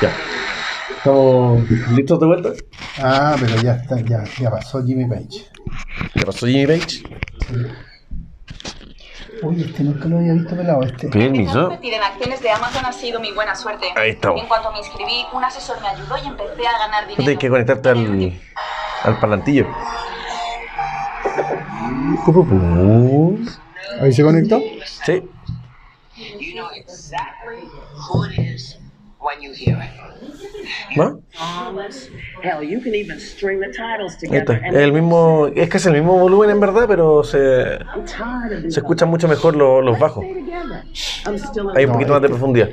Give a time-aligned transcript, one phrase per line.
[0.00, 0.12] Ya.
[0.96, 2.50] ¿Estamos listos de vuelta?
[2.98, 5.46] Ah, pero ya está, ya, ya pasó Jimmy Page.
[6.14, 7.02] ¿Qué pasó Jimmy Page?
[9.42, 11.08] Uy, este nunca lo había visto pelado, este.
[11.12, 13.86] A invertir en acciones de Amazon ha sido mi buena suerte.
[13.94, 14.40] Ahí estamos.
[14.40, 17.22] En cuanto me inscribí, un asesor me ayudó y empecé a ganar dinero.
[17.22, 18.32] Tienes que conectarte al,
[19.04, 19.18] al
[22.24, 23.38] pu.
[24.00, 24.60] ¿Ahí se conectó?
[25.04, 25.22] Sí.
[26.40, 27.68] You know exactly
[28.10, 28.78] who it is
[29.20, 29.90] when you hear it.
[30.96, 31.20] ¿No?
[31.36, 32.10] Promise.
[32.42, 34.54] Hell, you can even string the titles Ahí está.
[34.54, 34.74] together.
[34.76, 37.78] Es el mismo, es que es el mismo volumen en verdad, pero se,
[38.68, 40.24] se escuchan mucho mejor los, los bajos.
[41.74, 42.68] Hay un poquito más de profundidad.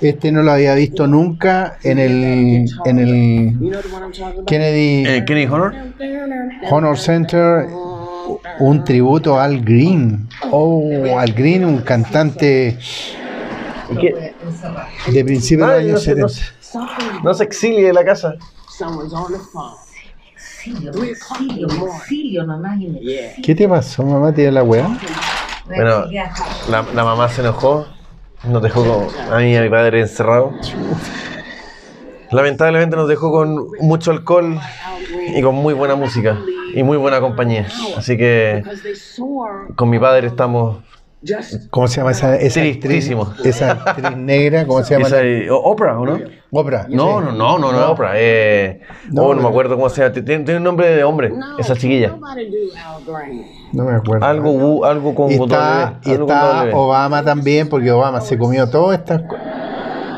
[0.00, 4.44] Este no lo había visto nunca en el, en el?
[4.46, 5.74] Kennedy Eh, Kenny Honor.
[6.70, 7.66] Honor Center,
[8.60, 10.28] un tributo a Al Green.
[10.52, 12.78] Oh, Al Green, un cantante
[14.00, 14.34] ¿Qué?
[15.10, 16.48] de principios de los años se, no, 70.
[16.60, 16.76] se,
[17.24, 18.34] no se exilie de la casa.
[23.42, 24.32] ¿Qué te pasó, mamá?
[24.32, 24.88] ¿Te dio la weá?
[25.66, 26.06] Bueno,
[26.68, 27.86] la, la mamá se enojó,
[28.44, 30.74] nos dejó con, a mí y a mi padre encerrados.
[32.30, 34.58] Lamentablemente nos dejó con mucho alcohol
[35.34, 36.38] y con muy buena música
[36.74, 37.68] y muy buena compañía.
[37.96, 38.62] Así que
[39.76, 40.78] con mi padre estamos...
[41.26, 42.80] just ¿Cómo se llama esa, esa actriz?
[42.80, 43.32] Tristísimo.
[43.44, 45.08] Esa actriz negra, ¿cómo se llama?
[45.08, 46.18] Esa, Oprah, ¿o no?
[46.50, 46.86] Oprah.
[46.88, 47.26] No, sí.
[47.26, 48.12] no, no, no, no es Oprah.
[48.14, 50.12] Eh, No, oh, no me acuerdo cómo se llama.
[50.12, 52.14] Tiene, tiene un nombre de hombre, no, esa chiquilla.
[53.72, 54.24] No me acuerdo.
[54.24, 56.68] Algo, algo con y está, B, y está.
[56.72, 59.46] Obama también, porque Obama se comió todas estas cosas.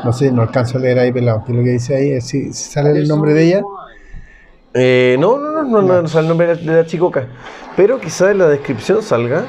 [0.03, 1.43] No sé, no alcanzo a leer ahí pelado.
[1.45, 2.11] ¿Qué es lo que dice ahí?
[2.11, 3.61] Eh, ¿Sí, sí ¿Sale el nombre de ella?
[4.73, 7.27] Eh, no, no, no, no, no, no sale el nombre de la, de la chicoca.
[7.75, 9.45] Pero quizás en la descripción salga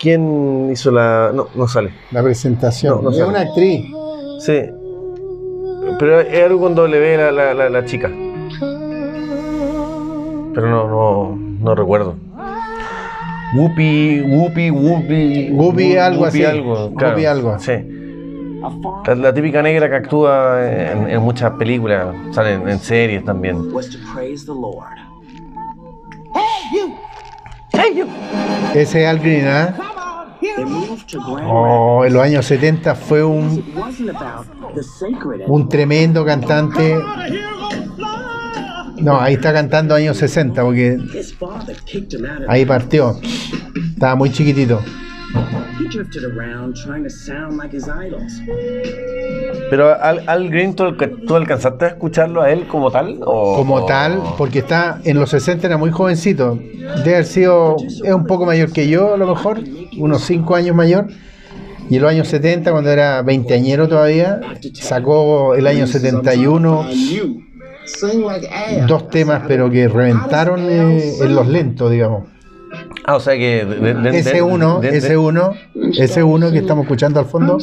[0.00, 1.30] quién hizo la.
[1.34, 1.92] No, no sale.
[2.10, 2.96] La presentación.
[2.96, 3.28] No, no es sale.
[3.28, 3.86] una actriz.
[4.40, 4.60] Sí.
[5.98, 8.08] Pero es algo con doble B la, la, la, la chica.
[10.54, 12.16] Pero no, no, no recuerdo.
[13.56, 15.50] Whoopi, Whoopi, Whoopi.
[15.52, 16.44] Whoopi algo así.
[16.44, 17.14] algo, claro.
[17.14, 17.58] Whoopi algo.
[17.58, 17.72] Sí.
[19.06, 23.56] La, la típica negra que actúa en, en muchas películas, sale en, en series también.
[28.74, 29.74] Ese es Al Green, ¿ah?
[29.76, 33.62] Grand Oh, en los años 70 fue un,
[35.46, 36.96] un tremendo cantante.
[38.98, 40.98] No, ahí está cantando años 60, porque
[42.48, 43.18] ahí partió.
[43.94, 44.80] Estaba muy chiquitito.
[45.78, 48.40] He drifted around trying to sound like his idols.
[49.70, 53.18] Pero Al, Al Green, ¿tú, alca- tú alcanzaste a escucharlo a él como tal?
[53.24, 56.58] O, Como o- tal, porque está en los 60 era muy jovencito.
[57.04, 59.60] Debe haber sido, es un poco mayor que yo, a lo mejor,
[59.98, 61.06] unos 5 años mayor.
[61.88, 64.40] Y en los años 70, cuando era veinteañero todavía,
[64.74, 66.86] sacó el año 71
[68.86, 72.24] dos temas, pero que reventaron eh, en los lentos, digamos.
[73.10, 73.64] Ah, o sea que.
[73.64, 75.52] de- de- de- Ese de- uno, de- de- ese uno,
[75.98, 77.58] ese uno que estamos escuchando al fondo.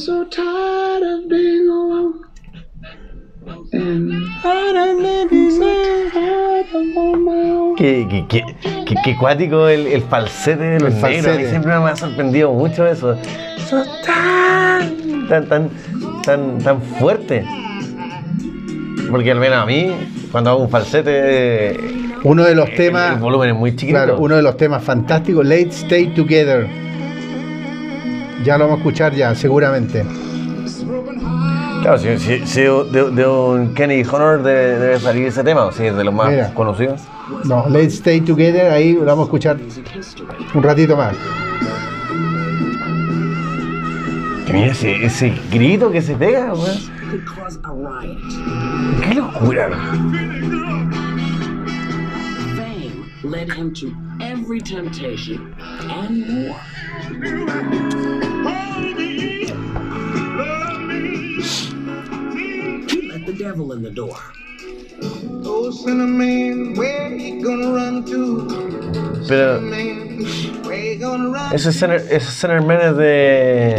[7.77, 8.43] Qué, qué, qué,
[8.85, 11.03] qué- qué cuático el, el falsete de los El negros.
[11.03, 11.49] A mí falsete.
[11.49, 13.13] siempre me ha sorprendido mucho eso.
[13.13, 15.69] Eso es tan, tan, tan,
[16.23, 17.45] tan, tan fuerte.
[19.09, 19.91] Porque al menos a mí,
[20.31, 21.77] cuando hago un falsete,
[22.23, 23.97] Uno de los el, temas, el volumen es muy chiquito.
[23.97, 26.67] claro, uno de los temas fantásticos, Let's Stay Together.
[28.43, 30.03] Ya lo vamos a escuchar ya, seguramente.
[31.81, 35.71] Claro, si, si- si de, de un Kenny Honor debe, debe salir ese tema, o
[35.71, 36.53] si es de los más Mira.
[36.53, 37.01] conocidos.
[37.45, 39.57] No, Let's Stay Together, ahí lo vamos a escuchar
[40.53, 41.13] un ratito más.
[44.51, 46.77] Mira ese, ese grito que se pega, weón.
[49.03, 49.69] Qué locura.
[53.27, 56.59] Fame led him to every temptation and more.
[62.87, 64.17] He let the devil in the door.
[65.43, 68.47] Oh, Cinnamon, where you gonna run to?
[69.27, 70.23] Pero Man,
[70.63, 71.53] where you gonna run?
[71.53, 73.73] ese Center, ese Centerman es de.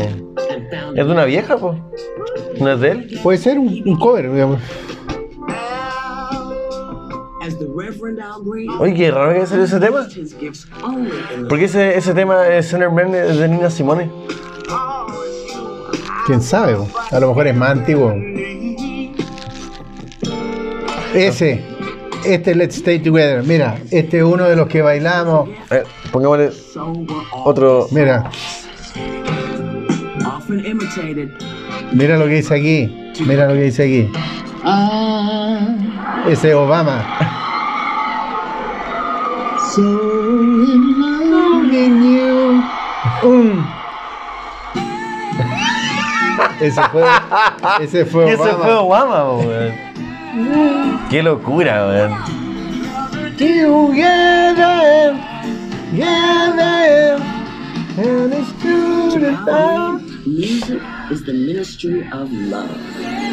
[0.95, 1.75] ¿Es de una vieja, po?
[2.61, 3.21] ¿No es de él?
[3.23, 4.61] Puede ser un, un cover, digamos.
[8.81, 10.07] Oye, qué raro que salió ese tema.
[11.49, 14.11] Porque ese, ese tema de Centerman es de Nina Simone.
[16.27, 16.77] Quién sabe,
[17.11, 18.15] a lo mejor es más antiguo.
[21.15, 21.65] Ese,
[22.25, 23.43] este Let's Stay Together.
[23.43, 25.49] Mira, este es uno de los que bailamos.
[25.71, 26.51] Eh, pongámosle
[27.45, 27.89] otro.
[27.91, 28.31] Mira,
[31.93, 33.13] Mira lo que dice aquí.
[33.27, 34.11] Mira lo que dice aquí.
[36.29, 37.28] Ese es Obama.
[39.75, 42.63] So in love in you.
[43.23, 43.79] Um.
[46.61, 47.05] Ese fue,
[47.81, 49.75] ese fue ese fue Obama, weón.
[51.11, 52.13] Qué locura, weón.
[53.37, 55.21] Together,
[55.91, 57.23] together,
[57.99, 63.28] and it's true Music is the ministry of love.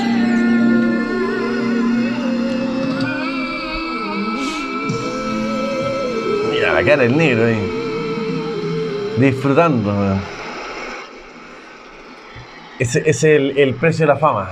[6.76, 7.72] La cara del negro ahí.
[9.18, 10.20] Disfrutando.
[12.78, 14.50] Ese es el, precio de la fama.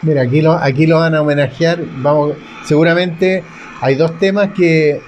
[0.00, 1.80] Mira, aquí lo, aquí lo van a homenajear.
[1.98, 3.42] Vamos, seguramente
[3.82, 5.02] hay dos temas que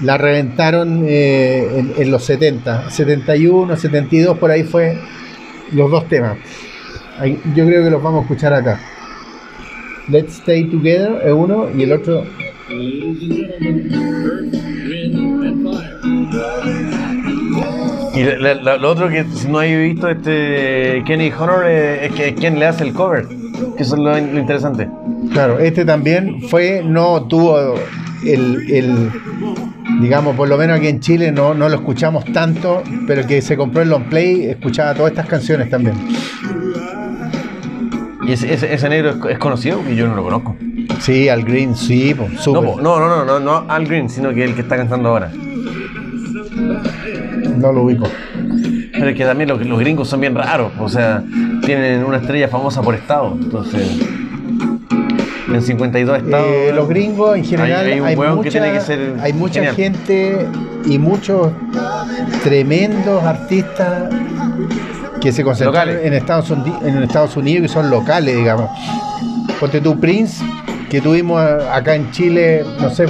[0.00, 4.96] la reventaron eh, en, en los 70, 71, 72, por ahí fue
[5.72, 6.38] los dos temas.
[7.54, 8.80] Yo creo que los vamos a escuchar acá.
[10.08, 12.24] Let's Stay Together es uno y el otro.
[18.20, 22.12] Y la- la- lo otro que si no hay visto este Kenny Honor eh, es
[22.12, 23.26] que es quien le hace el cover.
[23.76, 24.88] Que eso es lo, lo interesante.
[25.32, 27.74] Claro, este también fue, no tuvo
[28.26, 29.10] el, el-
[30.00, 33.56] digamos, por lo menos aquí en Chile no, no lo escuchamos tanto, pero que se
[33.56, 35.94] compró el long play escuchaba todas estas canciones también.
[38.26, 40.56] Y ese, ese, ese negro es, es conocido y yo no lo conozco.
[41.00, 42.70] Sí, Al Green, sí, po, No, súper.
[42.70, 45.30] po, no, no, no, no, no Al Green, sino que el que está cantando ahora.
[47.60, 48.08] No lo ubico.
[48.92, 51.22] Pero es que también los, los gringos son bien raros, o sea,
[51.64, 53.98] tienen una estrella famosa por estado, entonces.
[55.52, 56.46] En 52 estados.
[56.48, 59.14] Eh, los gringos en general Hay- hay, hay un hueón que mucha, tiene que ser
[59.20, 59.74] hay mucha genial.
[59.74, 60.46] gente
[60.86, 61.48] y muchos
[62.44, 64.04] tremendos artistas
[65.20, 66.06] que se concentran Locales.
[66.06, 68.70] en Estados, Uni- en Estados Unidos que son locales, digamos.
[69.58, 70.42] Ponte tú Prince,
[70.88, 71.40] que tuvimos
[71.72, 73.06] acá en Chile, no sé,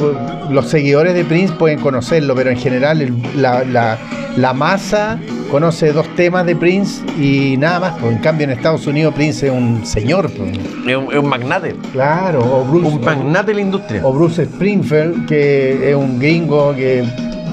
[0.51, 3.07] los seguidores de Prince pueden conocerlo, pero en general
[3.37, 3.99] la-
[4.41, 5.19] la masa
[5.51, 7.95] conoce dos temas de Prince y nada más.
[8.01, 10.31] Pues, en cambio en Estados Unidos Prince es un señor.
[10.31, 10.57] pues.
[10.87, 14.01] Es un, es un magnate, Claro, o Bruce, un magnate de la industria.
[14.07, 17.05] o Bruce Springfield, que es un gringo que,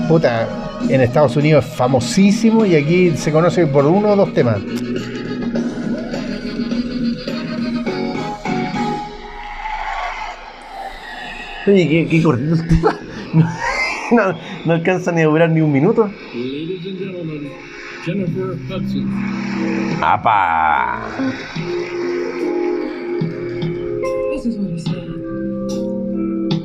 [0.07, 0.47] puta,
[0.89, 4.57] en Estados Unidos es famosísimo y aquí se conoce por uno o dos temas.
[11.67, 12.99] Oye, qué, qué cortito el tema.
[14.11, 14.33] No,
[14.65, 16.09] no alcanza ni a durar ni un minuto.
[16.33, 17.51] Ladies and gentlemen,
[18.05, 19.07] Jennifer Hudson.
[20.01, 21.01] ¡Apa!
[24.31, 25.07] This is what he said.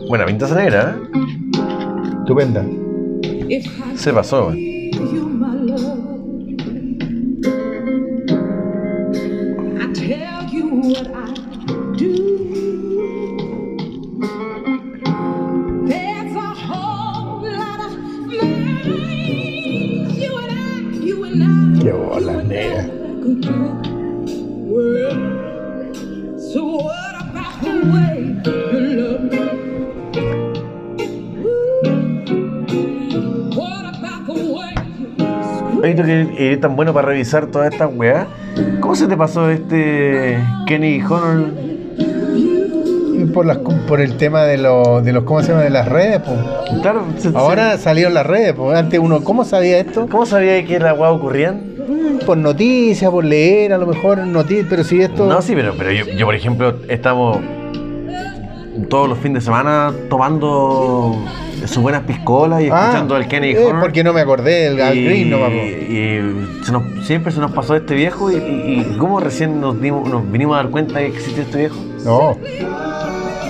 [0.09, 0.95] Buena pinta esa negra, ¿eh?
[2.21, 2.65] Estupenda.
[3.97, 4.53] Se pasó,
[36.63, 38.27] tan bueno para revisar todas estas weas.
[38.81, 41.51] ¿Cómo se te pasó este Kenny Honor?
[43.35, 45.63] Por, las, por el tema de los, de los, ¿cómo se llama?
[45.63, 46.81] De las redes, pues.
[46.83, 48.77] Claro, se- se- Ahora salieron las redes, pues.
[48.77, 50.07] Antes uno, ¿cómo sabía esto?
[50.11, 51.63] ¿Cómo sabía que las weas ocurrían?
[52.27, 55.27] Por noticias, por leer, a lo mejor noticias, pero si esto...
[55.27, 57.39] No, sí, pero, pero yo, yo, por ejemplo, estamos
[58.89, 61.17] todos los fines de semana tomando
[61.67, 64.95] sus buenas piscolas y Ah, escuchando al Kenny eh, porque no me acordé del Al
[64.95, 68.39] Green, no, y se nos- siempre se nos pasó este viejo y, y,
[68.95, 71.77] y ¿cómo recién nos, dimos, nos vinimos a dar cuenta de que existía este viejo?
[72.05, 72.37] No.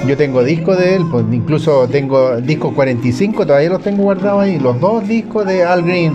[0.06, 4.58] Yo tengo discos de él, pues incluso tengo discos 45, todavía los tengo guardados ahí.
[4.58, 6.14] Los dos discos de Al Green,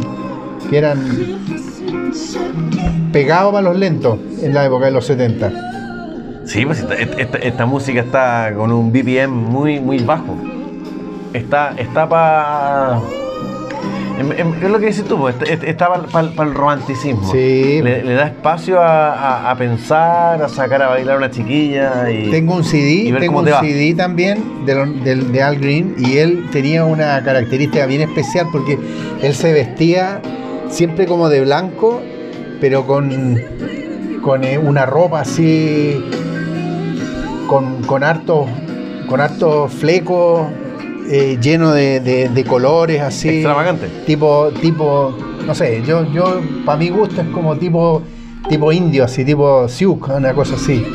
[0.69, 0.99] que eran
[3.13, 5.51] pegados para los lentos en la época de los 70.
[6.47, 10.35] Sí, pues esta, esta- esta música está con un BPM muy, muy bajo.
[11.33, 12.99] Está, está para...
[14.63, 17.31] Es lo que dices tú, pues, está, está para el romanticismo.
[17.31, 17.81] Sí.
[17.83, 22.09] Le, le da espacio a, a- a pensar, a sacar a bailar a una chiquilla
[22.09, 22.31] y...
[22.31, 23.59] Tengo un CD, tengo un te.
[23.61, 24.73] CD también de,
[25.03, 28.79] del- de Al Green y él tenía una característica bien especial porque
[29.21, 30.21] él se vestía
[30.69, 32.01] siempre como de blanco,
[32.59, 33.39] pero con,
[34.23, 36.03] con eh, una ropa así,
[37.47, 38.47] con, con hartos
[39.09, 40.47] con hartos flecos,
[41.09, 43.29] eh, lleno de, de- de colores así.
[43.29, 43.87] Extravagante.
[44.05, 48.01] Tipo, tipo, no sé, yo, yo para mi gusto es como tipo
[48.49, 50.85] tipo indio, así tipo Sioux, una cosa así.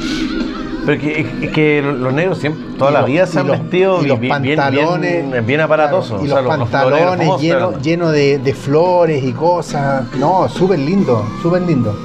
[0.84, 3.60] Pero que, es que los negros siempre, toda Y la los- vida se han los-
[3.60, 6.22] vestido y los bien, pantalones, bien, bien aparatosos.
[6.22, 10.04] Y O sea, los pantalones llenos lleno de, de flores y cosas.
[10.18, 11.96] No, súper lindo, súper lindo.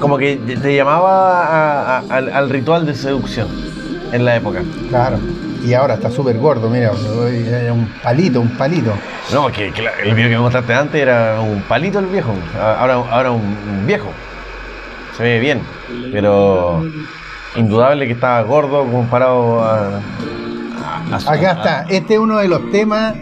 [0.00, 3.48] Como que te llamaba a- a- al, al ritual de seducción
[4.12, 4.62] en la época.
[4.88, 5.18] Claro.
[5.64, 8.94] Y ahora está súper gordo, mira, un palito, un palito.
[9.30, 12.32] No, que, el video que me mostraste antes era un palito el viejo.
[12.58, 14.08] Ahora, ahora un, viejo.
[15.18, 15.60] Se ve bien.
[16.12, 16.82] Pero
[17.56, 20.00] indudable que estaba gordo comparado a.
[21.12, 23.14] a- su- Acá está, este es uno de los temas.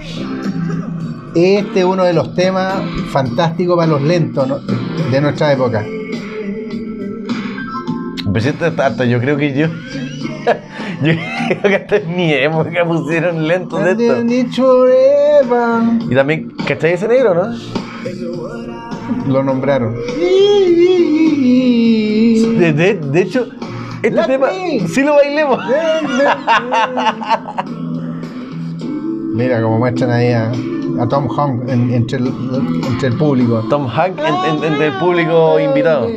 [1.35, 2.75] Este es uno de los temas
[3.11, 4.59] fantásticos para los lentos ¿no?
[4.59, 5.85] de nuestra época.
[8.33, 9.67] Presidente, hasta yo creo que yo.
[11.03, 11.13] yo
[11.49, 14.05] creo que hasta en mi época pusieron lentos de esto.
[16.11, 17.57] Y también, ¿cachai ese negro, no?
[19.27, 19.95] Lo nombraron.
[22.59, 23.49] De, de- de hecho,
[24.03, 24.49] este tema
[24.89, 25.59] sí lo bailemos.
[29.35, 30.51] Mira como muestran ahí a,
[31.01, 32.27] a Tom Hanks en- entre, el,
[32.89, 33.65] entre el público.
[33.71, 36.09] Tom Hanks en- en- entre el público invitado.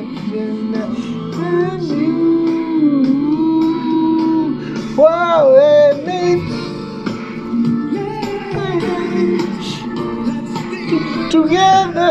[4.95, 5.55] Wow,
[6.05, 6.41] me-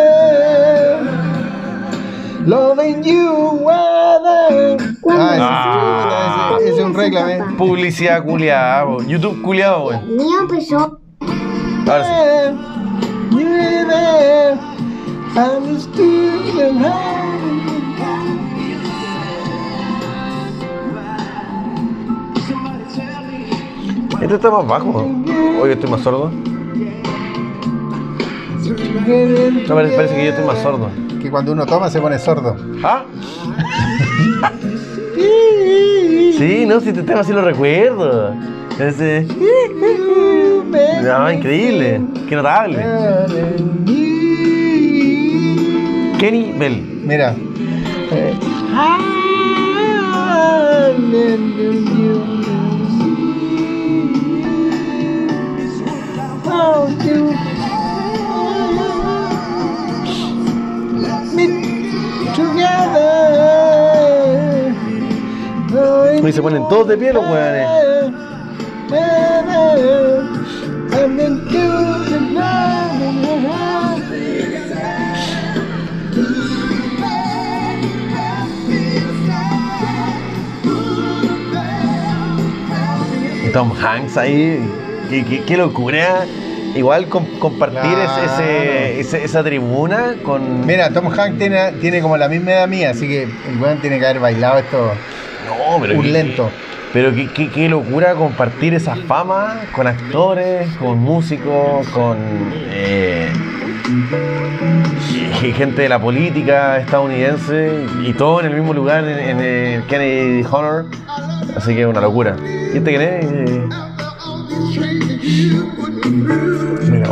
[0.00, 1.00] Together,
[2.46, 4.78] loving you, weather.
[5.10, 7.38] Ah, ese, ese- ese es un reclame.
[7.56, 8.86] Publicidad culiada.
[9.06, 10.00] YouTube culiado, güey.
[10.06, 10.98] mío empezó
[11.86, 12.10] Ahora sí.
[24.20, 25.06] Este está más bajo.
[25.62, 26.30] Oye, estoy más sordo.
[29.68, 30.90] No, parece, parece que yo estoy más sordo.
[31.20, 32.56] Que cuando uno toma se pone sordo.
[32.82, 33.04] ¿Ah?
[36.38, 38.34] Sí, no, si este tema sí lo recuerdo.
[38.78, 39.26] Ese.
[41.02, 42.00] No, increíble.
[42.28, 42.84] Qué notable.
[46.18, 47.02] Kenny Bell.
[47.04, 47.34] Mira.
[48.12, 48.34] Eh,
[66.28, 67.66] Y se ponen todos de pie los weones.
[83.46, 84.60] Y Tom Hanks ahí.
[85.08, 86.24] Qué, qué- qué locura.
[86.74, 90.64] Igual com- compartir ese- ese- esa tribuna con.
[90.66, 93.98] Mira, Tom Hanks tiene, tiene como la misma edad mía, así que el weón tiene
[93.98, 94.92] que haber bailado esto
[95.46, 95.98] No, pero.
[95.98, 96.50] un lento.
[96.92, 102.16] Pero qué, qué- qué locura compartir esa fama con actores, con músicos, con
[102.72, 103.28] eh,
[105.56, 110.44] gente de la política estadounidense y todo en el mismo lugar en, en el Kennedy
[110.50, 110.86] Honor.
[111.56, 112.36] Así que es una locura.
[112.72, 113.26] ¿Y este quién es?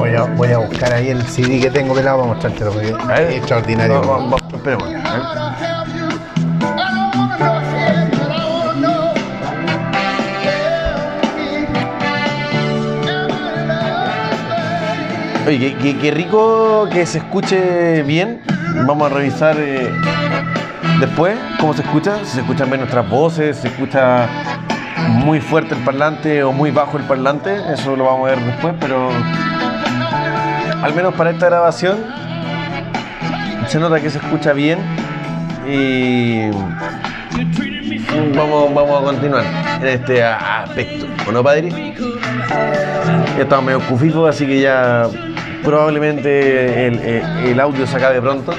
[0.09, 3.37] Voy a, voy a buscar ahí el CD que tengo pelado para mostrártelo, porque es
[3.37, 4.01] extraordinario.
[4.01, 4.89] No, esperemos.
[15.47, 18.41] Oye, qué rico que se escuche bien.
[18.87, 19.93] Vamos a revisar eh,
[21.01, 22.19] después cómo se escucha.
[22.25, 24.27] Si se escuchan bien nuestras voces, si se escucha
[25.09, 27.61] muy fuerte el parlante o muy bajo el parlante.
[27.71, 29.11] Eso lo vamos a ver después, pero
[30.83, 31.99] al menos para esta grabación
[33.67, 34.79] se nota que se escucha bien.
[35.71, 36.49] Y
[38.35, 39.45] vamos, vamos a continuar
[39.81, 41.07] en este aspecto.
[41.29, 41.95] ¿O no, padre?
[43.37, 45.07] Ya estamos medio cufifos, así que ya
[45.63, 47.01] probablemente el-
[47.45, 48.53] el audio se acabe pronto.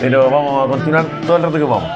[0.00, 1.90] Pero vamos a continuar todo el rato que vamos.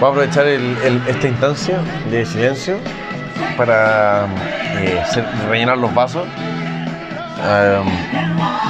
[0.00, 1.78] Voy a aprovechar el- esta instancia
[2.10, 2.78] de silencio
[3.56, 4.26] para
[4.76, 5.02] eh,
[5.48, 6.26] rellenar los vasos.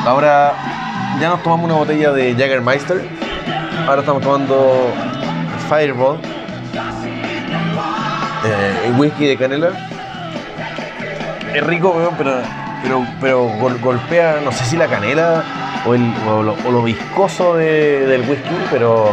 [0.07, 0.53] Ahora
[1.21, 3.07] ya nos tomamos una botella de Jägermeister.
[3.87, 4.91] Ahora estamos tomando
[5.69, 6.19] Fireball.
[8.45, 9.69] eh, whisky de canela.
[11.55, 12.43] Es rico, pero,
[12.83, 15.43] pero, pero gol- golpea, no sé si la canela
[15.85, 15.95] o,
[16.43, 19.11] lo, viscoso de- del whisky, pero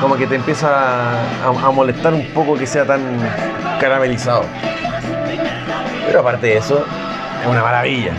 [0.00, 1.12] como que te empieza
[1.44, 3.00] a, molestar un poco que sea tan
[3.80, 4.44] caramelizado.
[6.06, 6.84] Pero aparte de eso,
[7.42, 8.12] es una maravilla.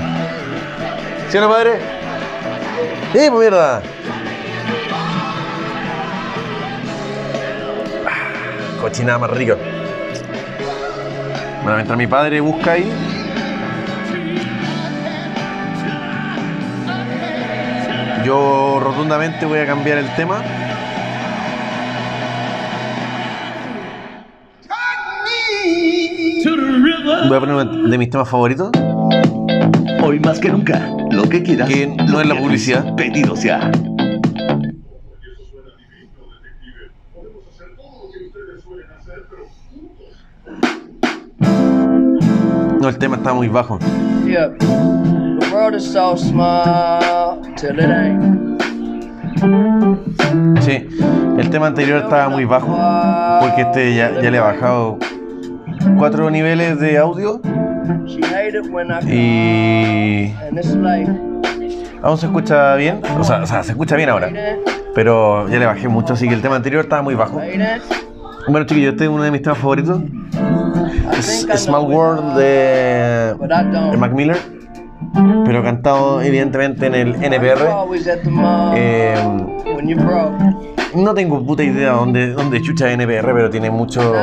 [1.30, 1.80] ¿Sí o no, padre?
[3.14, 3.82] ¡Eh, pues mierda!
[8.08, 9.56] Ah, Cochinada más rica.
[11.64, 12.92] Bueno, mientras mi padre busca ahí.
[18.24, 20.44] Yo rotundamente voy a cambiar el tema.
[27.32, 28.72] Voy a poner uno de mis temas favoritos.
[30.04, 31.70] Hoy más que nunca, lo que quieras.
[31.70, 32.94] Que no es la publicidad.
[32.96, 33.72] Pedidos ya.
[42.82, 43.80] No, el tema está muy bajo.
[44.26, 44.50] Yeah.
[44.60, 48.62] The world is so small till it ain't.
[50.62, 50.86] Sí,
[51.38, 52.78] el tema anterior estaba muy bajo.
[53.40, 55.00] Porque este ya, ya le he bajado
[55.98, 57.42] cuatro niveles de audio.
[59.08, 60.32] Y
[62.02, 63.02] aún se escucha bien.
[63.20, 64.30] O sea, o sea, se escucha bien ahora.
[64.94, 67.40] Pero ya le bajé mucho, así que el tema anterior estaba muy bajo.
[68.48, 70.02] Bueno, chiquillos, este es uno de mis temas favoritos.
[71.18, 73.36] Es Small World de,
[73.92, 73.98] de.
[73.98, 74.38] Mac Miller.
[75.14, 77.68] Pero cantado evidentemente en el NPR.
[78.76, 79.16] Eh,
[80.96, 84.14] no tengo puta idea dónde, dónde chucha NPR, pero tiene mucho,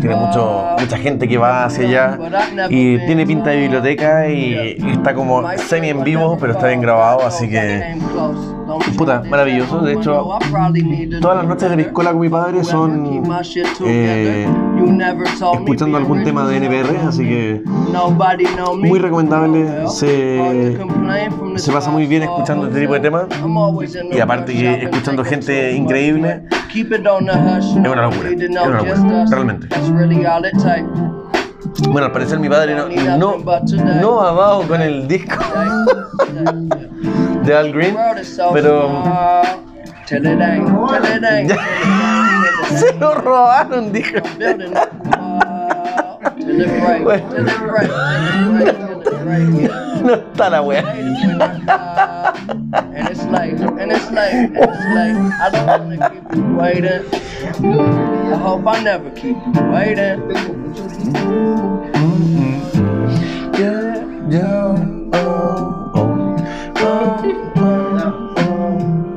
[0.00, 2.18] tiene mucho, mucha gente que va hacia allá
[2.70, 7.26] y tiene pinta de biblioteca y está como semi en vivo, pero está bien grabado,
[7.26, 7.96] así que
[8.96, 9.80] puta, maravilloso.
[9.80, 10.38] De hecho,
[11.20, 13.22] todas las noches de mi escuela con mi padre son
[13.84, 14.46] eh,
[15.54, 17.62] escuchando algún tema de NPR, así que
[18.88, 19.88] muy recomendable.
[19.88, 20.78] Se,
[21.56, 23.26] se pasa muy bien escuchando este tipo de temas
[24.12, 26.42] y aparte que escuchando gente increíble.
[27.62, 29.68] Es una locura, es una locura, realmente.
[31.88, 33.36] Bueno, al parecer mi padre no, no,
[34.00, 35.36] no ha dado con el disco.
[37.44, 37.96] De Al Green,
[38.52, 39.02] pero
[42.76, 44.18] se lo robaron, dijo.
[50.02, 50.84] No está la wea.
[58.28, 59.94] I.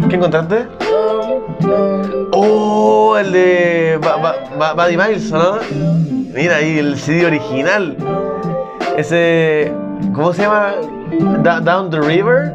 [0.09, 0.67] ¿Qué encontraste?
[2.33, 3.99] Oh, el de
[4.75, 5.57] Buddy Miles, ¿no?
[6.33, 7.95] Mira ahí el CD original.
[8.97, 9.71] Ese,
[10.13, 10.73] ¿cómo se llama?
[11.43, 12.53] Down the River,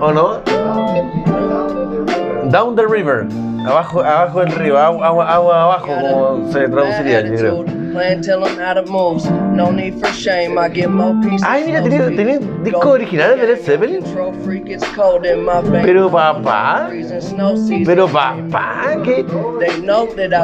[0.00, 0.40] ¿o no?
[2.50, 3.26] Down the River,
[3.66, 7.64] abajo, abajo del río, agua, agua, agua abajo, como se traduciría, yo creo.
[11.46, 14.00] Ay, mira, tenía- tenía discos originales de Led Zeppelin.
[15.84, 16.88] Pero papá,
[17.86, 19.24] pero papá, ¿qué,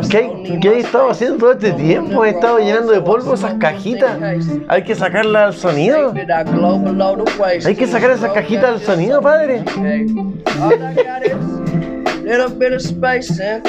[0.08, 2.24] ¿Qué, qué he estado haciendo todo este tiempo?
[2.24, 4.16] He estado llenando de polvo esas cajitas.
[4.68, 6.12] Hay que sacarlas al sonido.
[7.66, 9.64] Hay que sacar esas cajitas al sonido, padre.
[12.30, 13.66] Little bit of space and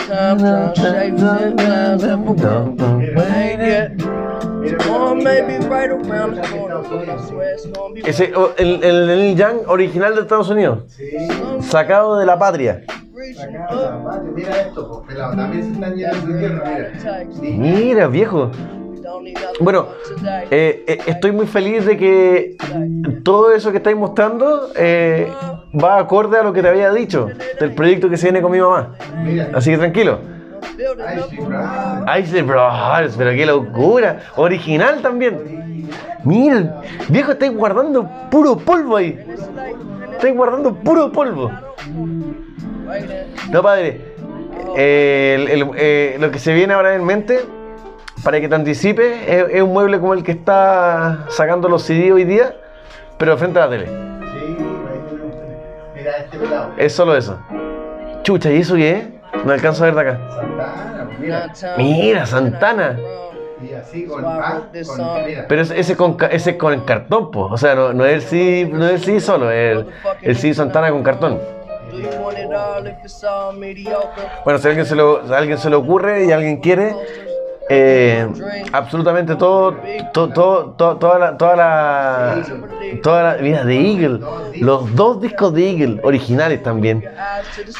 [8.06, 10.84] Ese, o- el, el Young original de Estados Unidos.
[11.62, 12.84] Sacado de la patria.
[13.14, 14.34] reaching up.
[14.36, 15.36] Mira esto, pelado.
[15.36, 16.64] También se están llenando de tierra,
[17.42, 17.58] mira.
[17.58, 18.52] Mira, viejo.
[19.60, 19.88] Bueno,
[20.50, 22.56] eh, eh, estoy muy feliz de que
[23.24, 25.32] todo eso que estáis mostrando eh,
[25.82, 27.28] va acorde a lo que te había dicho
[27.60, 28.96] del proyecto que se viene con mi mamá.
[29.54, 30.20] Así que tranquilo.
[32.20, 34.20] Ice Brothers, pero qué locura.
[34.36, 35.90] Original también.
[36.24, 39.20] Mira, viejo, estáis guardando puro polvo ahí.
[40.14, 41.52] Estáis guardando puro polvo.
[43.52, 44.02] No, padre.
[46.20, 47.40] lo que se viene ahora en mente,
[48.24, 52.12] para que te anticipes, es, es un mueble como el que está sacando los CD
[52.12, 52.56] hoy día,
[53.18, 53.86] pero frente a la tele.
[53.86, 55.36] Sí, ahí tenemos.
[55.96, 56.72] Mira este pelado.
[56.78, 57.40] Es solo eso.
[58.24, 59.46] Chucha, ¿y eso qué es?
[59.46, 60.20] No alcanzo a ver de acá.
[60.36, 61.54] Santana, mira.
[61.78, 63.00] Mira, Santana.
[63.62, 65.46] Y así con, ah, con mira.
[65.48, 67.48] Pero ese, ese con, ese con el cartón, pues.
[67.52, 69.88] O sea, no, no es el CD, no es el CD solo, es el,
[70.22, 71.40] el CD Santana con cartón.
[74.44, 76.96] Bueno, si a alguien se, lo, si a alguien se le ocurre y alguien quiere,
[77.74, 78.28] eh,
[78.74, 79.78] absolutamente todo,
[80.14, 82.44] to- to- to- toda la, toda la,
[83.02, 84.20] toda la, mira, de Eagle,
[84.60, 87.04] los dos discos de Eagle, originales también.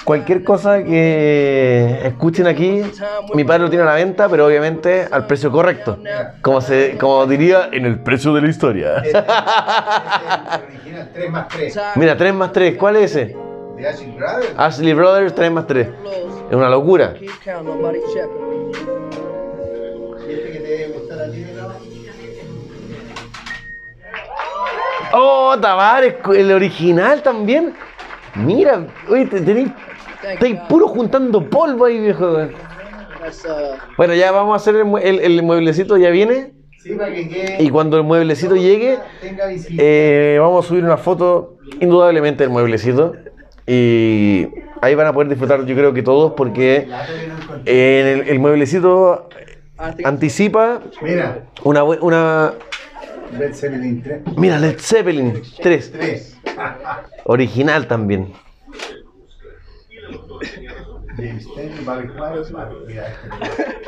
[0.06, 2.84] Cualquier cosa que escuchen aquí,
[3.34, 5.98] mi padre lo tiene a la venta, pero obviamente al precio correcto,
[6.42, 8.96] como se, como diría en el precio de la historia.
[10.68, 11.80] original 3 más 3.
[11.96, 13.36] Mira, 3 más 3, ¿cuál es ese?
[13.76, 14.54] De Ashley Brothers.
[14.58, 15.88] Ashley Brothers 3 más 3.
[16.50, 17.14] Es una locura.
[20.32, 20.48] Keep count, nobody checking.
[20.48, 21.72] ¿Y este que te debe gustar a ti, no?
[25.14, 27.74] Oh, Tavares, el original también.
[28.36, 29.70] Mira, oye, te- tenéis,
[30.24, 32.48] estáis puro juntando polvo ahí, viejo.
[33.98, 36.54] Bueno, ya vamos a hacer el, mue- el- el mueblecito, ya viene.
[36.82, 37.58] Sí, para que quede.
[37.62, 38.98] Y cuando el mueblecito llegue,
[39.78, 43.16] eh, vamos a subir una foto, indudablemente, del mueblecito.
[43.68, 44.48] Y
[44.82, 46.88] ahí van a poder disfrutar, yo creo que todos, porque
[47.66, 49.30] eh, el, el mueblecito
[50.04, 52.54] anticipa Mira, una, bue- una...
[53.38, 54.22] Led Zeppelin 3.
[54.38, 55.92] Mira, Led Zeppelin 3.
[55.92, 56.38] 3.
[57.26, 58.34] Original también.
[61.18, 62.76] James Taylor, Barry White.
[62.88, 63.82] Mira, este.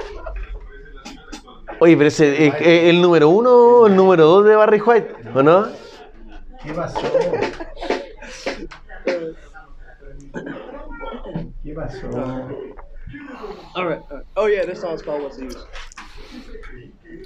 [1.80, 5.16] Oye, pero ese es, es el número uno o el número dos de Barry White,
[5.34, 5.68] ¿o no?
[6.64, 7.00] ¿Qué pasó?
[11.64, 12.48] ¿Qué pasó?
[14.36, 15.58] Oh yeah, this song's called What's the Use.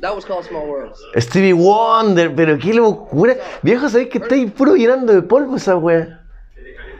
[0.01, 0.99] That was called Small Worlds.
[1.17, 3.35] Stevie Wonder, pero qué locura.
[3.63, 6.21] Viejo, ¿sabéis que estáis puro llenando de polvo esa wea?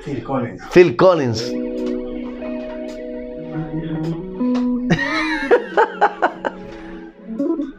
[0.03, 0.61] Phil Collins.
[0.71, 1.51] Phil Collins.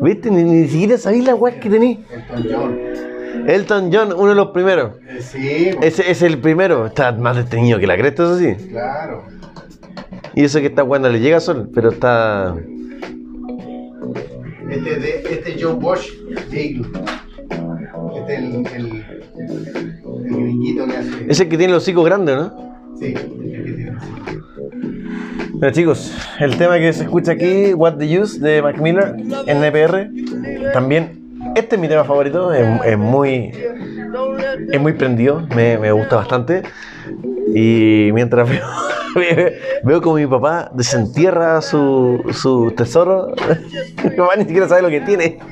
[0.01, 0.31] ¿Viste?
[0.31, 1.99] Ni, ni siquiera sabéis la wea que tenéis.
[2.11, 2.79] Elton John.
[3.49, 4.93] Elton John, uno de los primeros.
[5.09, 6.87] Eh, sí, Ese es el primero.
[6.87, 8.55] Está más detenido que la cresta, eso sí.
[8.71, 9.25] claro.
[10.35, 12.55] Y eso que está cuando le llega sol, pero está.
[14.71, 16.13] Este es de, este es Joe Bosch
[16.53, 16.87] Eagle.
[18.17, 19.05] Este es el, el,
[20.27, 21.27] el gringuito que hace.
[21.29, 22.97] Es el que tiene los hocicos grandes, ¿no?
[22.99, 23.93] Sí, el que tiene.
[25.53, 30.09] Bueno chicos, el tema que se escucha aquí, What the Use de Mac Miller, NPR,
[30.73, 31.21] también,
[31.57, 33.51] este es mi tema favorito, es, es muy,
[34.71, 36.63] es muy prendido, me, me gusta bastante.
[37.55, 38.67] Y mientras veo,
[39.85, 43.35] veo como mi papá desentierra su, su tesoro,
[44.05, 45.39] mi papá ni siquiera sabe lo que tiene.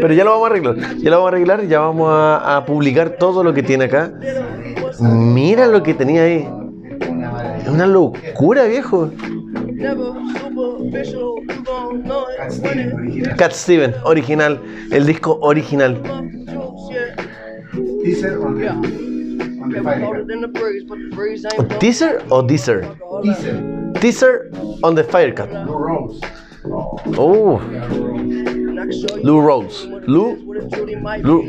[0.00, 2.64] Pero ya lo vamos a arreglar, ya lo vamos a arreglar y ya vamos a,
[2.66, 4.12] publicar todo lo que tiene acá.
[5.00, 6.48] Mira lo que tenía ahí.
[7.62, 9.10] Es una locura, viejo.
[13.36, 14.60] Cat Steven, original.
[14.90, 16.00] El disco original.
[19.62, 19.70] Teaser on the, Yeah.
[19.70, 20.00] on the Never fire.
[20.04, 21.78] colder than the breeze, but the breeze ain't blowing.
[21.80, 22.80] ¿Teaser o Deezer?
[23.22, 23.92] Teaser.
[24.00, 24.50] Teaser
[24.82, 25.48] on the Firecat.
[25.64, 26.20] Blue Rose.
[27.18, 27.60] Oh,
[29.22, 29.86] Lou Rose.
[30.06, 30.36] Lou,
[31.22, 31.44] Lou.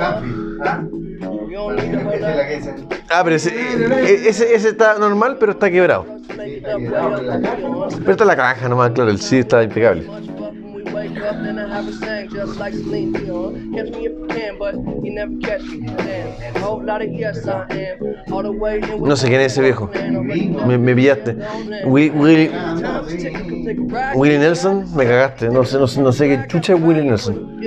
[0.00, 0.82] ¿Ah?
[3.10, 6.06] Ah, pero ese, e- ese, ese está normal, pero está quebrado.
[6.28, 10.06] Pero está la caja nomás, claro, el sí está impecable.
[11.10, 13.72] Much fuck when we wake up, then I have a sang just like Celine Dion.
[13.74, 15.80] Catch me if you can, but you never catch me.
[15.86, 18.32] Damn, a whole lot of yes I am.
[18.32, 19.88] All the way in with No sé quién es ese viejo.
[20.66, 21.34] Me, me pillaste.
[21.84, 23.22] Wi- Willie, no, sí.
[23.22, 24.16] Take a- take a ride.
[24.16, 25.48] Willie Nelson, me cagaste.
[25.50, 27.60] No sé, no sé, no sé qué chucha es Willie Nelson.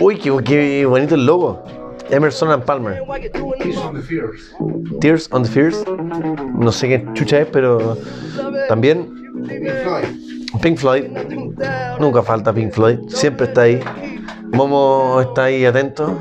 [0.00, 1.62] Uy, qué, qué bonito el logo.
[2.10, 2.98] Emerson and Palmer.
[3.58, 4.54] Tears on the Fears.
[5.00, 5.84] Tears on the Fears.
[6.54, 7.96] No sé qué chucha es, pero
[8.68, 9.08] también
[10.60, 11.04] Pink Floyd.
[11.28, 11.58] Pink.
[11.98, 13.80] Nunca falta Pink Floyd, siempre está ahí.
[14.52, 16.14] Momo está ahí atento.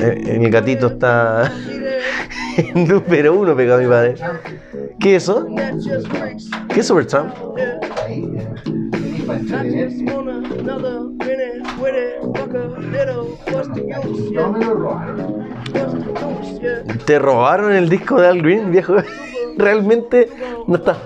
[0.00, 1.50] Eh, Mi gatito está
[2.74, 4.14] número uno pegado a mi padre.
[5.00, 5.46] ¿Qué es eso?
[6.68, 7.34] ¿Qué es Supertramp?
[17.06, 18.96] ¿Te robaron el disco de Al Green, viejo?
[19.56, 20.28] Realmente
[20.66, 20.96] no está.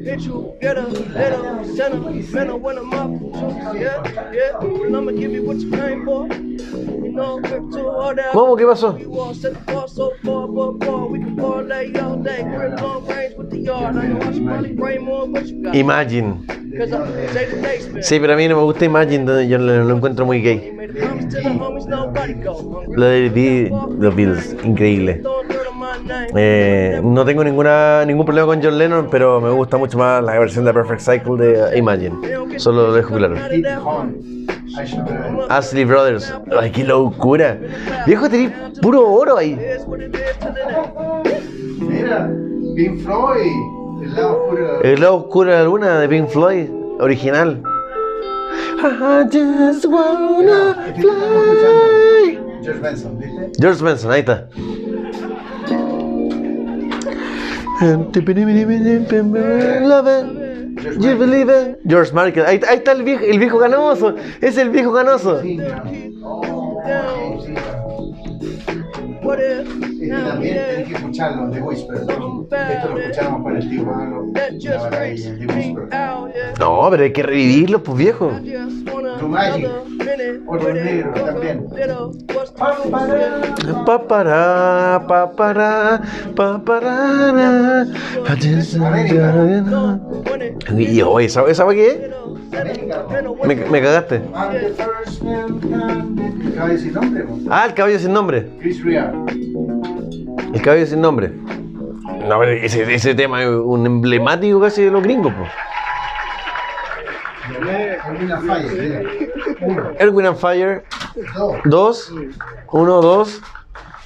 [0.00, 3.74] When it hit you, get a little sentimental when I'm up.
[3.74, 4.58] Yeah, yeah.
[4.58, 6.26] And I'ma give you what you came for.
[6.26, 8.32] You know, grip too hard out.
[8.32, 8.56] ¿Cómo?
[8.56, 8.96] ¿Qué pasó?
[8.96, 11.06] We all set the bar so far, but far.
[11.06, 12.42] We can parlay all day.
[12.42, 13.96] Grip long range with the yard.
[13.96, 15.74] I know I should probably pray more, but you got.
[15.76, 16.46] Imagine.
[18.00, 20.72] Sí, pero a mí no me gusta Imagine, yo lo, lo encuentro muy gay.
[22.88, 25.22] Lo de los Beatles, increíble.
[26.34, 30.38] Eh, no tengo ninguna, ningún problema con John Lennon, pero me gusta mucho más la
[30.38, 32.58] versión de Perfect Cycle de Imagine.
[32.58, 33.36] Solo lo dejo claro.
[35.48, 36.32] Ashley Brothers.
[36.58, 37.58] Ay, qué locura.
[38.06, 39.58] Viejo, tenés puro oro ahí.
[41.80, 42.30] Mira,
[42.76, 43.52] Pink Floyd.
[44.02, 46.68] El lado oscuro de la El lado oscuro de la luna de Pink Floyd,
[47.00, 47.62] original.
[48.82, 52.38] I just wanna fly.
[52.62, 53.52] George Benson, ¿viste?
[53.60, 54.48] George Benson, ahí está.
[61.00, 61.80] You believe it.
[61.86, 65.40] George Michael, ahí, ahí está el viejo, el viejo ganoso, es el viejo ganoso.
[69.36, 71.96] También tenés que escucharlo, The Whisper.
[71.96, 74.32] Esto lo escuchamos con el tío Malo.
[76.58, 78.30] No, pero hay que revivirlo, pues viejo.
[78.30, 79.66] Blue Magic.
[79.66, 80.82] it.
[80.82, 81.66] negro también.
[83.84, 86.02] Papará, papará,
[86.34, 87.86] papará.
[90.76, 92.10] Y oye, ¿esa, para qué?
[92.50, 94.22] Me, me cagaste.
[95.06, 96.52] Standing.
[96.56, 97.38] Caballo sin nombre, po.
[97.50, 98.46] Ah, el caballo sin nombre.
[98.60, 99.12] Chris Rea.
[100.52, 101.30] El caballo sin nombre.
[102.28, 105.50] No, pero ese, ese tema es un emblemático casi de los gringos, pues.
[108.04, 109.02] Alguna falla, mira.
[109.60, 110.84] Uno, Erwin and Fire,
[111.64, 112.12] dos,
[112.72, 113.40] uno, dos,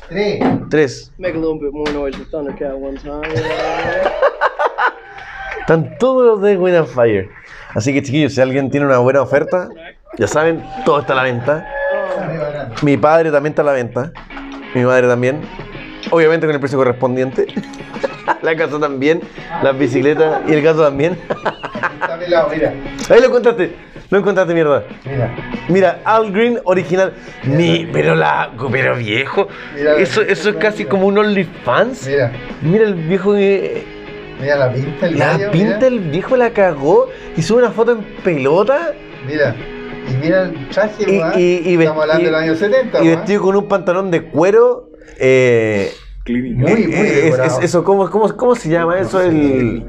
[0.09, 0.41] tres.
[0.71, 1.13] tres.
[1.19, 3.23] Make a little bit more noise with Thundercat one time.
[5.61, 7.31] Están todos los de Erwin and Fire.
[7.75, 9.69] Así que chiquillos, si alguien tiene una buena oferta,
[10.17, 11.67] ya saben, todo está a la venta.
[12.83, 14.13] Mi padre también está a la venta.
[14.75, 15.41] Mi madre también.
[16.11, 17.47] Obviamente con el precio correspondiente.
[18.43, 19.21] La casa también.
[19.63, 21.19] Las bicicletas y el gato también.
[22.01, 22.73] Está pelado, mira.
[23.11, 23.75] Ahí lo encontraste.
[24.11, 24.85] Lo encontraste, mierda.
[25.05, 25.35] Mira.
[25.69, 27.15] Mira, Al Green original.
[27.45, 28.51] Mi, pero la.
[28.71, 29.49] Pero viejo.
[29.75, 29.97] Mira.
[29.97, 32.07] Eso, eso es casi como un OnlyFans.
[32.07, 32.33] Mira.
[32.63, 34.04] Mira el viejo que.
[34.41, 35.87] Mira la pinta el La gallo, pinta mira.
[35.87, 38.93] el viejo la cagó y sube una foto en pelota
[39.27, 39.55] Mira.
[40.11, 41.33] Y mira el traje, y, weón.
[41.37, 44.23] y, y Estamos hablando de los vesti- años 70, y vestido con un pantalón de
[44.25, 44.91] cuero.
[45.19, 45.93] Eh,
[46.29, 47.59] Muy, eh, muy es- decorado.
[47.59, 49.21] es- eso, ¿cómo, cómo, cómo se llama eso?
[49.23, 49.87] El,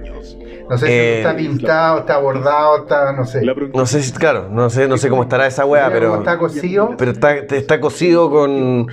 [0.70, 3.42] No sé si eh, está pintado, está bordado, está, no sé.
[3.74, 6.96] no sé si, claro, no sé, no sé cómo estará esa weá, pero, está cosido.
[6.98, 8.88] pero está, está cosido con,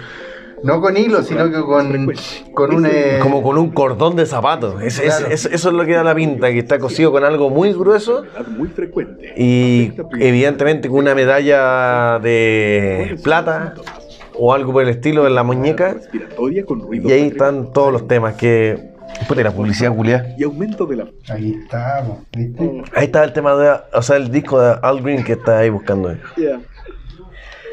[0.62, 2.12] No con hilo, sino que con,
[2.55, 2.87] con un...
[2.87, 4.81] eh, como con un cordón de zapatos.
[4.83, 5.33] Es- es- Claro.
[5.35, 8.25] es- eso es lo que da la pinta, que está cosido con algo muy grueso
[8.57, 9.33] muy frecuente.
[9.37, 13.75] y evidentemente con una medalla de plata
[14.35, 15.94] o algo por el estilo en la muñeca.
[15.94, 18.90] Respiratoria con ruido Y ahí están todos los temas que...
[19.29, 20.35] Puta, la publicidad culiada.
[20.38, 22.83] y aumento de la Ahí estamos, ¿viste?
[22.94, 23.70] Ahí está el tema de...
[23.92, 26.14] O sea, el disco de Al Green que está ahí buscando.
[26.37, 26.61] Yeah.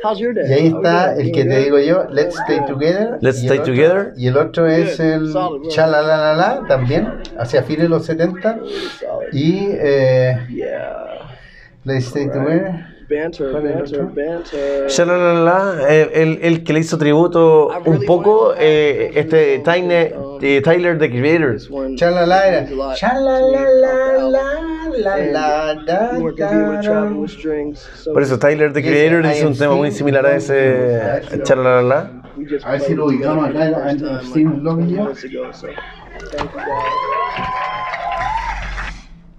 [0.04, 0.46] How's your day?
[0.50, 3.18] Y ahí está el que te digo yo, Let's Stay Together.
[3.22, 4.14] Let's y Stay el otro- Together.
[4.18, 5.34] Y el otro es el.
[5.70, 7.08] Chalalalala, también,
[7.38, 8.60] hacia fines de los 70.
[9.34, 11.06] Y eh, Yeah.
[11.84, 12.86] Let's Stay Together.
[13.10, 14.88] Banter, ¿Cuál es el banter, banter.
[14.88, 20.98] Shalalala, el, el, el que le hizo tributo un poco, eh, este Tyne- eh, Tyler
[20.98, 21.58] the Creator.
[28.14, 31.22] Por eso Tyler the Creator hizo un tema muy similar a ese
[32.50, 34.94] just A ver si lo ubicamos acá, en- first en time, Steam like, Log y
[34.94, 35.04] yo.
[35.04, 35.68] months ago, so
[36.32, 36.66] thank you guys.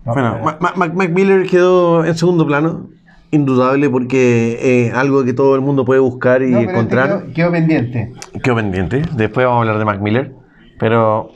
[0.04, 2.88] Bueno, Ma- Ma- Mac, Mac Miller quedó en segundo plano,
[3.30, 7.08] indudable, porque es algo que todo el mundo puede buscar y No, este encontrar.
[7.08, 8.12] quedó, quedó pendiente.
[8.42, 9.02] Quedó pendiente.
[9.14, 10.32] Después vamos a hablar de Mac Miller.
[10.80, 11.30] Pero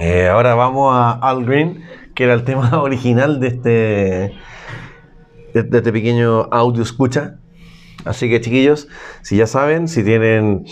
[0.00, 3.70] eh, ahora vamos a Al Green, que era el tema original de este,
[5.54, 7.38] de, este pequeño audio escucha.
[8.04, 8.88] Así que chiquillos,
[9.22, 10.66] si ya saben, si tienen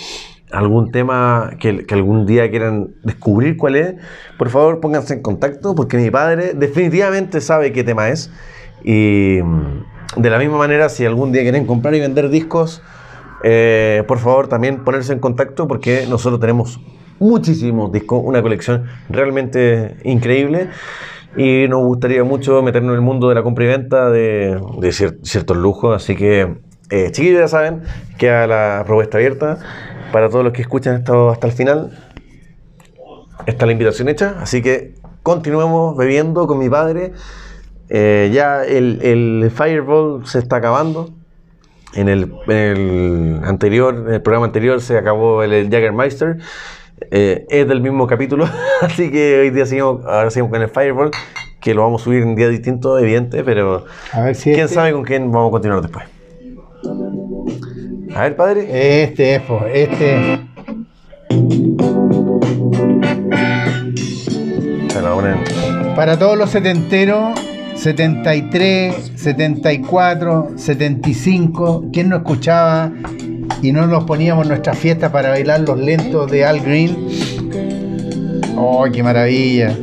[0.50, 3.94] algún tema que, que algún día quieran descubrir cuál es,
[4.38, 8.32] por favor pónganse en contacto porque mi padre definitivamente sabe qué tema es.
[8.84, 12.82] Y mm, de la misma manera, si algún día quieren comprar y vender discos,
[13.42, 16.80] eh, por favor también ponerse en contacto porque nosotros tenemos
[17.18, 20.68] muchísimos discos, una colección realmente increíble
[21.36, 24.88] y nos gustaría mucho meternos en el mundo de la compra y venta de, de
[24.88, 26.56] cier- ciertos lujos, así que
[26.90, 27.82] eh, chiquillos ya saben,
[28.18, 29.58] queda la propuesta abierta
[30.12, 31.98] para todos los que escuchan esto hasta el final.
[33.46, 37.12] Está la invitación hecha, así que continuemos bebiendo con mi padre.
[37.88, 41.10] Eh, ya el, el Fireball se está acabando.
[41.96, 46.38] En el, el anterior, en el programa anterior se acabó el, el Jaggermeister.
[47.10, 48.48] Eh, es del mismo capítulo,
[48.80, 51.10] así que hoy día seguimos, ahora seguimos con el Fireball,
[51.60, 54.74] que lo vamos a subir en día distinto, evidente, pero A ver si quién este,
[54.74, 56.06] sabe con quién vamos a continuar después.
[58.14, 59.02] A ver, padre.
[59.02, 59.42] Este es,
[59.74, 60.40] este.
[65.94, 67.38] Para todos los setenteros,
[67.76, 72.90] 73, 74, 75, ¿quién no escuchaba
[73.62, 76.96] y no nos poníamos en nuestras fiestas para bailar los lentos de Al Green?
[78.56, 79.76] ¡Oh, qué maravilla!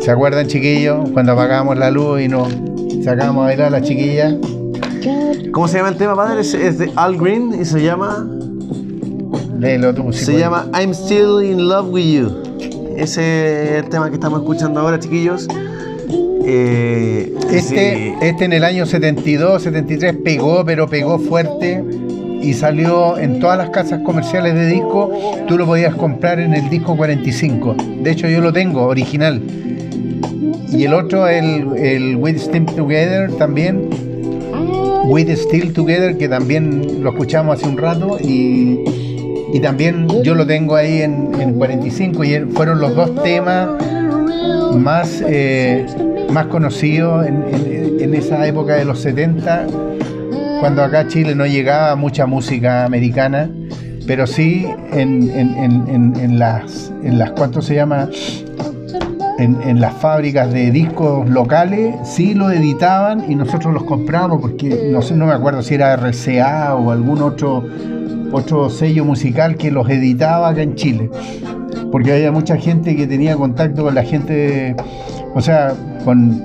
[0.00, 1.10] ¿Se acuerdan, chiquillos?
[1.10, 2.48] Cuando apagábamos la luz y nos
[3.02, 4.34] sacábamos a bailar a las chiquillas.
[5.52, 6.42] ¿Cómo se llama el tema, padre?
[6.42, 8.28] Es, es de Al Green y se llama.
[9.58, 10.40] Léelo tú, si Se puedes.
[10.40, 12.45] llama I'm Still in Love with You.
[12.96, 15.46] Ese es el tema que estamos escuchando ahora, chiquillos.
[16.44, 18.14] Eh, Este, sí.
[18.22, 21.82] este en el año 72, 73 pegó, pero pegó fuerte
[22.42, 25.10] y salió en todas las casas comerciales de disco.
[25.48, 27.76] Tú lo podías comprar en el disco 45.
[28.02, 29.42] De hecho, yo lo tengo, original.
[30.72, 33.88] Y el otro, el, el With Still Together también.
[35.06, 38.18] With Still Together, que también lo escuchamos hace un rato.
[38.20, 38.80] Y,
[39.52, 42.24] y también yo lo tengo ahí en, en 45.
[42.24, 43.68] Y fueron los dos temas
[44.74, 45.86] más, eh,
[46.30, 49.66] más conocido en, en- esa época de los 70,
[50.60, 53.50] cuando acá Chile no llegaba mucha música americana,
[54.06, 58.08] pero sí en, las, en las, ¿cuánto se llama?
[59.38, 65.02] En, las fábricas de discos locales, sí lo editaban y nosotros los comprábamos porque no
[65.02, 67.64] sé, no me acuerdo si era RCA o algún otro,
[68.32, 71.10] otro sello musical que los editaba acá en Chile
[71.92, 74.74] porque había mucha gente que tenía contacto con la gente,
[75.34, 75.72] o sea,
[76.04, 76.42] con,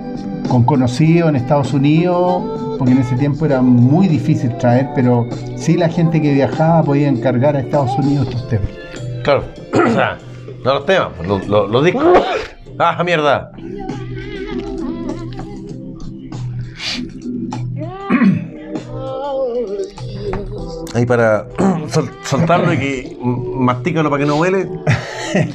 [0.48, 2.44] con conocidos en Estados Unidos,
[2.78, 7.10] porque en ese tiempo era muy difícil traer, pero sí la gente que viajaba podía
[7.10, 8.68] encargar a Estados Unidos estos temas.
[9.24, 9.44] Claro.
[9.74, 10.18] O sea,
[10.64, 12.04] no los temas, los, los- los discos.
[12.80, 13.52] ¡Ah, mierda!
[20.94, 21.46] Ahí para
[21.90, 24.68] sol- soltarlo y que mastícalo para que no huele.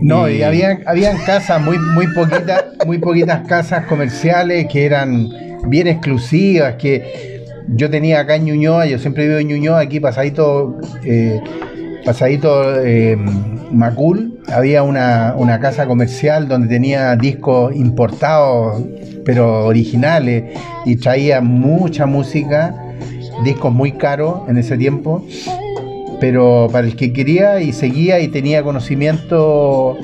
[0.00, 5.28] No, y Y- había, habían casas, muy, muy poquitas, muy poquitas casas comerciales que eran
[5.66, 7.42] bien exclusivas, que
[7.74, 11.40] yo tenía acá en Ñuñoa, yo siempre vivo en Ñuñoa, aquí pasadito, eh,
[12.04, 13.16] pasadito eh,
[13.72, 18.80] Macul, había una, una casa comercial donde tenía discos importados,
[19.24, 20.44] pero originales,
[20.86, 22.72] y traía mucha música,
[23.44, 25.24] discos muy caros en ese tiempo
[26.20, 29.96] pero para el que quería y seguía y tenía conocimiento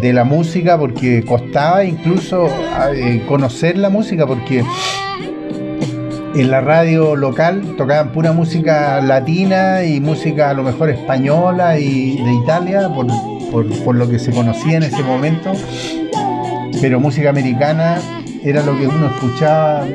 [0.00, 2.48] de la música, porque costaba incluso
[2.96, 4.64] eh, conocer la música, porque
[6.34, 12.16] en la radio local tocaban pura música latina y música a lo mejor española y
[12.16, 13.06] de Italia, por,
[13.52, 15.52] por- por lo que se conocía en ese momento,
[16.80, 18.00] pero música americana
[18.42, 19.86] era lo que uno escuchaba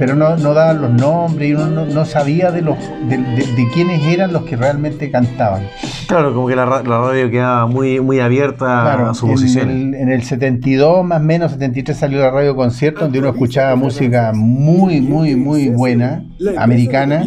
[0.00, 2.76] pero no, no daban los nombres y uno no, no sabía de los
[3.08, 5.62] de, de- de quiénes eran los que realmente cantaban.
[6.08, 9.94] Claro, como que la, ra- la radio quedaba muy, muy abierta a su en el,
[9.94, 14.32] en el 72 más o menos, 73 salió la radio concierto donde uno escuchaba música
[14.34, 16.24] muy, muy, muy buena,
[16.62, 17.22] americana,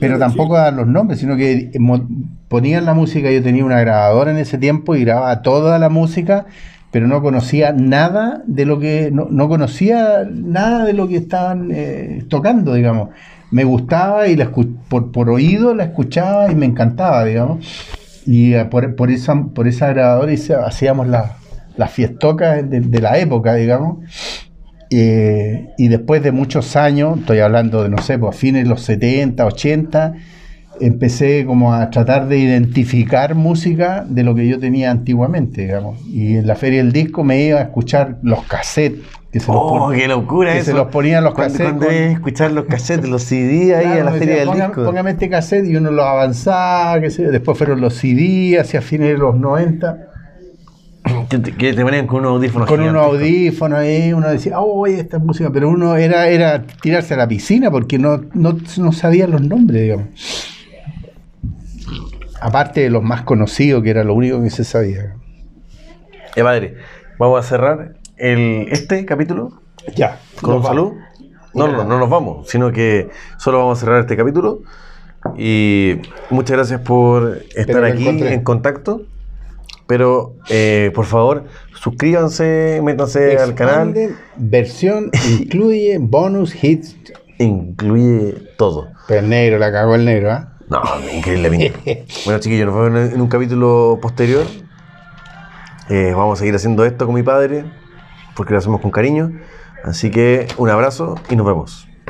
[0.00, 2.06] pero tampoco daban los nombres, sino que mo-
[2.48, 6.46] ponían la música, yo tenía una grabadora en ese tiempo y grababa toda la música,
[6.90, 11.70] pero no conocía nada de lo que, no, no conocía nada de lo que estaban
[11.72, 13.10] eh, tocando, digamos.
[13.50, 17.64] Me gustaba y la por, por oído la escuchaba y me encantaba, digamos.
[18.26, 20.32] Y eh, por, por esa, por esa grabadora
[20.66, 21.36] hacíamos la-
[21.76, 23.98] las fiestocas de, de la época, digamos.
[24.90, 28.80] Eh, y después de muchos años, estoy hablando de, no sé, pues fines de los
[28.82, 30.14] 70, 80,
[30.80, 36.00] empecé como a tratar de identificar música de lo que yo tenía antiguamente, digamos.
[36.06, 39.00] Y en la feria del disco me iba a escuchar los cassettes.
[39.30, 40.70] Que se los ¡Oh, pon- qué locura que eso!
[40.70, 41.66] se los ponían los cassettes.
[41.66, 44.48] Cuando con- es escuchar los cassettes, los CD ahí Claro, a la feria decía, del
[44.48, 44.84] "Ponga- disco.
[44.84, 47.30] Póngame este cassette y uno lo avanzaba, qué sé yo.
[47.30, 50.04] Después fueron los CD hacia fines de los 90.
[51.30, 54.80] Que te, que te ponían con unos audífonos Con unos audífonos ahí, uno decía, oh,
[54.80, 58.92] oye, esta música, pero uno era, era tirarse a la piscina porque no, no, no
[58.92, 60.06] sabía los nombres, digamos.
[62.40, 65.14] Aparte de los más conocidos, que era lo único que se sabía.
[66.36, 66.76] Eh, padre,
[67.18, 69.60] vamos a cerrar el, este capítulo
[69.96, 70.20] Ya.
[70.40, 70.92] con salud.
[71.54, 74.60] No, no, no nos vamos, sino que solo vamos a cerrar este capítulo.
[75.36, 75.96] Y
[76.30, 78.34] muchas gracias por estar aquí encontré.
[78.34, 79.02] en contacto.
[79.88, 81.44] Pero, eh, por favor,
[81.74, 83.94] suscríbanse, métanse al canal.
[84.36, 85.10] Versión
[85.40, 86.94] incluye bonus hits.
[87.38, 88.88] Incluye todo.
[89.08, 90.52] Pero el negro, la cagó el negro, ¿ah?
[90.70, 92.06] No, increíblemente.
[92.24, 94.44] bueno, chiquillos, nos vemos en- en un capítulo posterior.
[95.88, 97.64] Eh, vamos a seguir haciendo esto con mi padre,
[98.36, 99.32] porque lo hacemos con cariño.
[99.84, 101.88] Así que un abrazo y nos vemos.